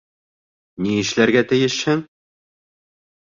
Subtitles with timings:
[0.85, 2.03] Ни эшләргә тейешһең?